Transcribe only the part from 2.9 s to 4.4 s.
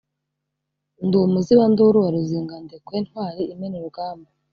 ntwali imena urugamba